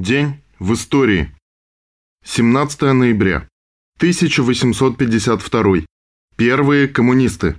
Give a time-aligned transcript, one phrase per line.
[0.00, 1.30] День в истории.
[2.24, 3.46] 17 ноября.
[3.98, 5.84] 1852.
[6.36, 7.56] Первые коммунисты.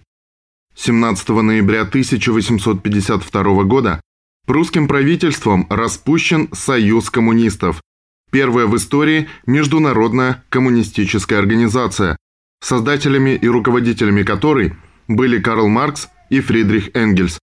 [0.73, 4.01] 17 ноября 1852 года
[4.47, 7.79] прусским правительством распущен Союз коммунистов,
[8.31, 12.17] первая в истории международная коммунистическая организация,
[12.59, 14.73] создателями и руководителями которой
[15.07, 17.37] были Карл Маркс и Фридрих Энгельс.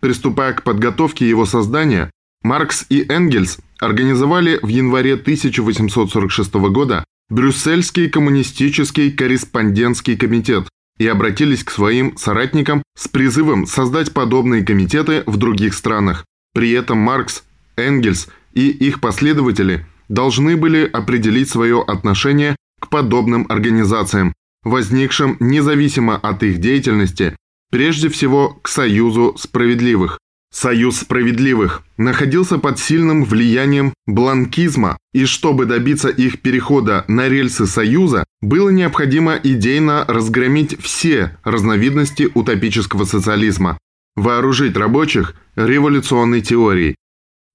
[0.00, 2.12] Приступая к подготовке его создания,
[2.44, 10.68] Маркс и Энгельс организовали в январе 1846 года Брюссельский коммунистический корреспондентский комитет
[10.98, 16.24] и обратились к своим соратникам с призывом создать подобные комитеты в других странах.
[16.54, 17.42] При этом Маркс,
[17.76, 24.32] Энгельс и их последователи должны были определить свое отношение к подобным организациям,
[24.62, 27.36] возникшим независимо от их деятельности,
[27.70, 30.18] прежде всего к Союзу справедливых.
[30.58, 38.24] Союз справедливых находился под сильным влиянием бланкизма, и чтобы добиться их перехода на рельсы Союза,
[38.40, 43.76] было необходимо идейно разгромить все разновидности утопического социализма,
[44.14, 46.94] вооружить рабочих революционной теорией.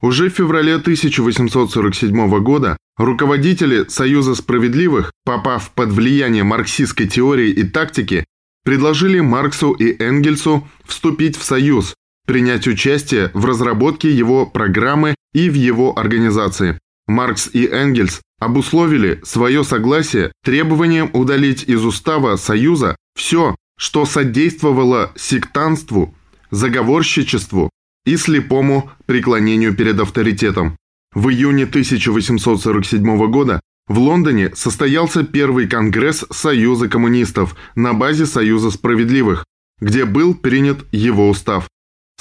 [0.03, 8.25] Уже в феврале 1847 года руководители Союза справедливых, попав под влияние марксистской теории и тактики,
[8.63, 11.95] предложили Марксу и Энгельсу вступить в Союз,
[12.31, 16.79] принять участие в разработке его программы и в его организации.
[17.05, 26.15] Маркс и Энгельс обусловили свое согласие требованием удалить из устава Союза все, что содействовало сектантству,
[26.51, 27.69] заговорщичеству
[28.05, 30.77] и слепому преклонению перед авторитетом.
[31.13, 39.43] В июне 1847 года в Лондоне состоялся первый конгресс Союза коммунистов на базе Союза справедливых,
[39.81, 41.67] где был принят его устав.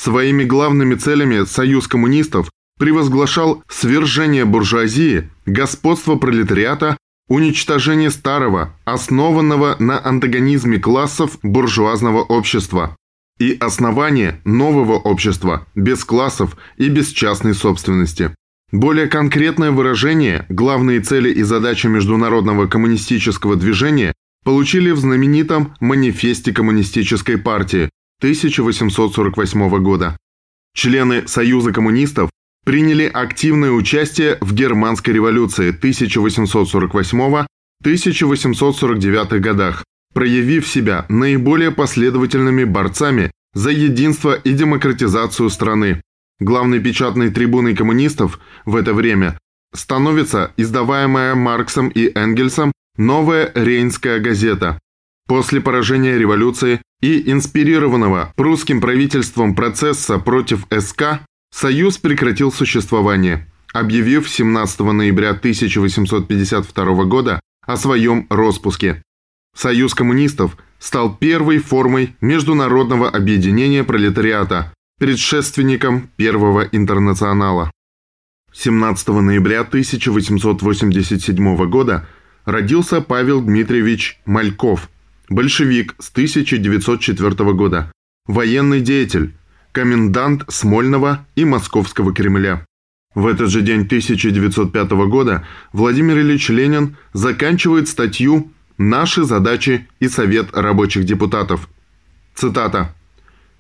[0.03, 6.97] Своими главными целями Союз коммунистов превозглашал свержение буржуазии, господство пролетариата,
[7.29, 12.97] уничтожение старого, основанного на антагонизме классов буржуазного общества
[13.39, 18.35] и основание нового общества без классов и без частной собственности.
[18.73, 24.15] Более конкретное выражение, главные цели и задачи международного коммунистического движения
[24.45, 30.17] получили в знаменитом манифесте Коммунистической партии, 1848 года.
[30.75, 32.29] Члены Союза коммунистов
[32.67, 35.73] приняли активное участие в Германской революции
[37.83, 46.03] 1848-1849 годах, проявив себя наиболее последовательными борцами за единство и демократизацию страны.
[46.41, 49.39] Главной печатной трибуной коммунистов в это время
[49.75, 54.79] становится издаваемая Марксом и Энгельсом «Новая Рейнская газета»,
[55.31, 61.21] После поражения революции и инспирированного прусским правительством процесса против СК,
[61.53, 69.03] Союз прекратил существование, объявив 17 ноября 1852 года о своем распуске.
[69.57, 77.71] Союз коммунистов стал первой формой международного объединения пролетариата, предшественником Первого интернационала.
[78.53, 82.07] 17 ноября 1887 года
[82.45, 84.89] родился Павел Дмитриевич Мальков–
[85.31, 87.91] большевик с 1904 года,
[88.27, 89.33] военный деятель,
[89.73, 92.67] комендант Смольного и Московского Кремля.
[93.15, 100.55] В этот же день 1905 года Владимир Ильич Ленин заканчивает статью «Наши задачи и Совет
[100.57, 101.69] рабочих депутатов».
[102.35, 102.95] Цитата.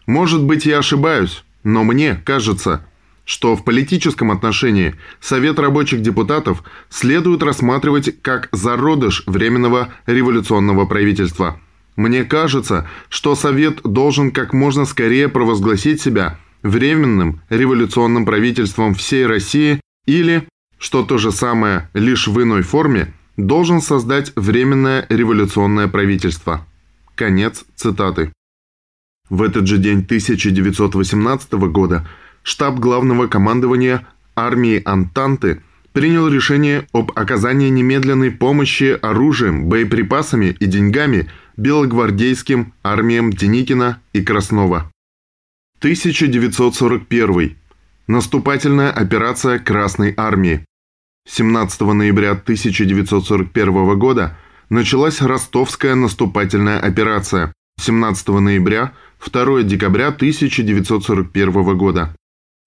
[0.07, 2.85] «Может быть, я ошибаюсь, но мне кажется,
[3.31, 11.61] что в политическом отношении Совет рабочих депутатов следует рассматривать как зародыш Временного революционного правительства.
[11.95, 19.81] Мне кажется, что Совет должен как можно скорее провозгласить себя Временным революционным правительством всей России
[20.07, 26.67] или, что то же самое, лишь в иной форме, должен создать Временное революционное правительство.
[27.15, 28.33] Конец цитаты.
[29.29, 32.09] В этот же день 1918 года
[32.43, 35.63] штаб главного командования армии Антанты
[35.93, 44.91] принял решение об оказании немедленной помощи оружием, боеприпасами и деньгами белогвардейским армиям Деникина и Краснова.
[45.81, 47.57] 1941.
[48.07, 50.65] Наступательная операция Красной армии.
[51.29, 54.37] 17 ноября 1941 года
[54.69, 57.53] началась Ростовская наступательная операция.
[57.81, 58.93] 17 ноября
[59.25, 62.15] 2 декабря 1941 года.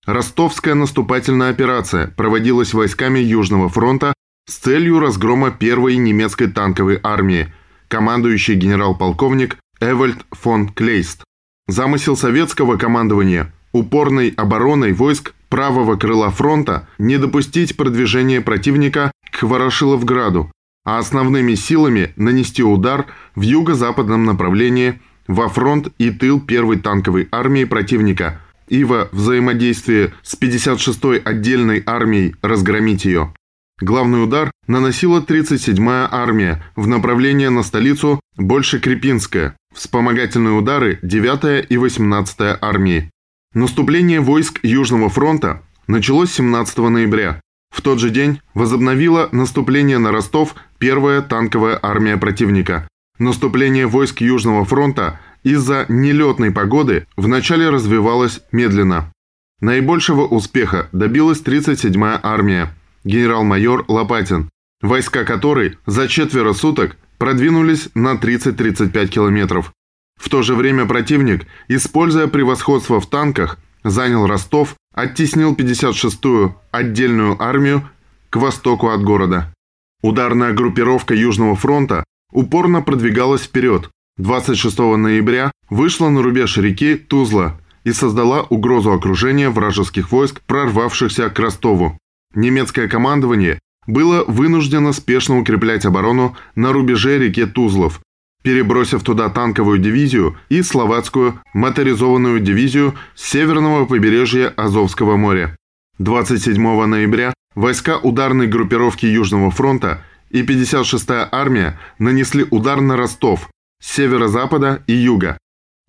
[0.05, 4.13] Ростовская наступательная операция проводилась войсками Южного фронта
[4.45, 7.53] с целью разгрома первой немецкой танковой армии,
[7.88, 11.23] командующий генерал-полковник Эвальд фон Клейст.
[11.67, 20.51] Замысел советского командования упорной обороной войск правого крыла фронта не допустить продвижения противника к Ворошиловграду,
[20.83, 23.05] а основными силами нанести удар
[23.35, 30.38] в юго-западном направлении во фронт и тыл первой танковой армии противника и во взаимодействии с
[30.39, 33.33] 56-й отдельной армией разгромить ее.
[33.81, 42.57] Главный удар наносила 37-я армия в направлении на столицу Больше-Крепинская, вспомогательные удары 9-я и 18-я
[42.62, 43.10] армии.
[43.54, 47.42] Наступление войск Южного фронта началось 17 ноября.
[47.71, 52.88] В тот же день возобновила наступление на Ростов первая танковая армия противника.
[53.19, 59.13] Наступление войск Южного фронта из-за нелетной погоды вначале развивалось медленно.
[59.62, 62.74] Наибольшего успеха добилась 37-я армия,
[63.04, 64.50] генерал-майор Лопатин,
[64.81, 69.71] войска которой за четверо суток продвинулись на 30-35 километров.
[70.19, 77.88] В то же время противник, используя превосходство в танках, занял Ростов, оттеснил 56-ю отдельную армию
[78.30, 79.54] к востоку от города.
[80.01, 83.89] Ударная группировка Южного фронта упорно продвигалась вперед.
[84.18, 91.39] 26 ноября вышла на рубеж реки Тузла и создала угрозу окружения вражеских войск, прорвавшихся к
[91.39, 91.97] Ростову.
[92.35, 98.01] Немецкое командование было вынуждено спешно укреплять оборону на рубеже реки Тузлов,
[98.44, 105.56] перебросив туда танковую дивизию и словацкую моторизованную дивизию с северного побережья Азовского моря.
[106.00, 110.03] 27 ноября войска ударной группировки Южного фронта
[110.33, 113.50] и 56-я армия нанесли удар на Ростов
[113.80, 115.38] с северо-запада и юга.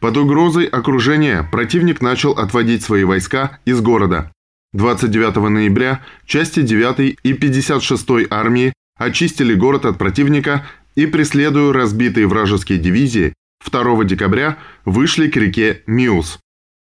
[0.01, 4.31] Под угрозой окружения противник начал отводить свои войска из города.
[4.75, 12.79] 29 ноября части 9 и 56 армии очистили город от противника и, преследуя разбитые вражеские
[12.79, 13.33] дивизии,
[13.65, 16.39] 2 декабря вышли к реке Миус.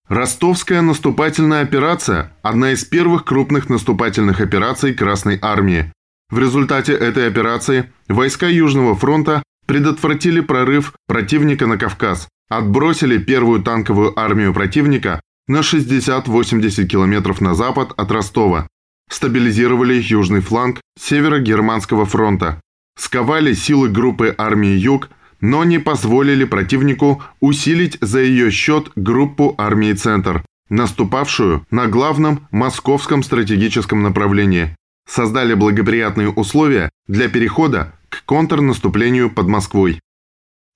[0.07, 5.91] Ростовская наступательная операция– одна из первых крупных наступательных операций Красной Армии.
[6.29, 14.17] В результате этой операции войска Южного фронта предотвратили прорыв противника на Кавказ, отбросили первую танковую
[14.19, 18.67] армию противника на 60-80 километров на запад от Ростова,
[19.09, 22.61] стабилизировали южный фланг Северо-Германского фронта,
[22.95, 25.09] сковали силы группы армии Юг,
[25.41, 33.23] но не позволили противнику усилить за ее счет группу армии Центр, наступавшую на главном московском
[33.23, 34.75] стратегическом направлении,
[35.09, 39.99] создали благоприятные условия для перехода к контрнаступлению под Москвой.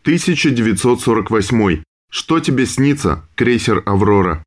[0.02, 1.84] 1948.
[2.12, 4.44] Что тебе снится, крейсер «Аврора»?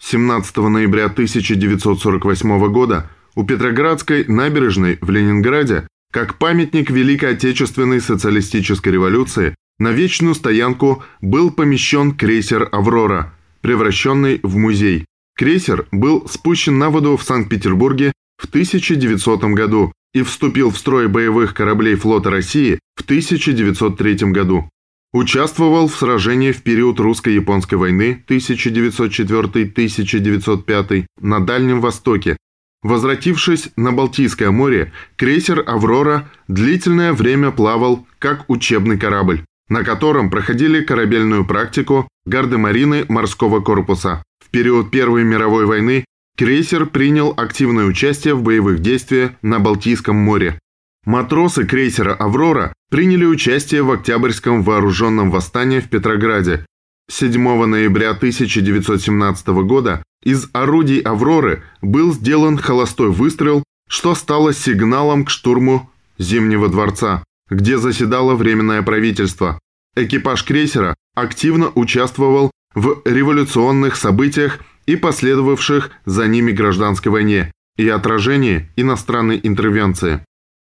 [0.00, 9.54] 17 ноября 1948 года у Петроградской набережной в Ленинграде, как памятник Великой Отечественной социалистической революции,
[9.78, 15.04] на вечную стоянку был помещен крейсер «Аврора», превращенный в музей.
[15.36, 21.54] Крейсер был спущен на воду в Санкт-Петербурге в 1900 году и вступил в строй боевых
[21.54, 24.68] кораблей флота России в 1903 году.
[25.12, 32.36] Участвовал в сражении в период русско-японской войны 1904-1905 на Дальнем Востоке.
[32.82, 40.82] Возвратившись на Балтийское море, крейсер «Аврора» длительное время плавал как учебный корабль, на котором проходили
[40.82, 44.22] корабельную практику гардемарины морского корпуса.
[44.44, 46.04] В период Первой мировой войны
[46.36, 50.58] крейсер принял активное участие в боевых действиях на Балтийском море.
[51.04, 56.66] Матросы крейсера «Аврора» приняли участие в Октябрьском вооруженном восстании в Петрограде.
[57.08, 65.30] 7 ноября 1917 года из орудий «Авроры» был сделан холостой выстрел, что стало сигналом к
[65.30, 69.60] штурму Зимнего дворца, где заседало Временное правительство.
[69.94, 78.70] Экипаж крейсера активно участвовал в революционных событиях и последовавших за ними гражданской войне и отражении
[78.76, 80.20] иностранной интервенции.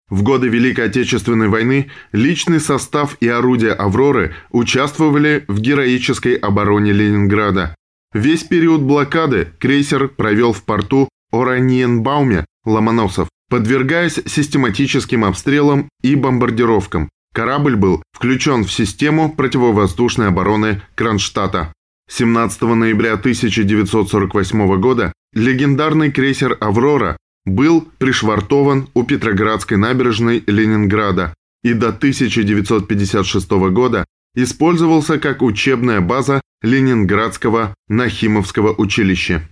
[0.10, 7.75] В годы Великой Отечественной войны личный состав и орудия «Авроры» участвовали в героической обороне Ленинграда.
[8.13, 17.10] Весь период блокады крейсер провел в порту Ораниенбауме Ломоносов, подвергаясь систематическим обстрелам и бомбардировкам.
[17.34, 21.74] Корабль был включен в систему противовоздушной обороны Кронштадта.
[22.07, 31.33] 17 ноября 1948 года легендарный крейсер «Аврора» был пришвартован у Петроградской набережной Ленинграда
[31.63, 39.47] и до 1956 года использовался как учебная база Ленинградского Нахимовского училища.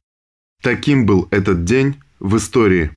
[0.61, 2.91] Таким был этот день в истории.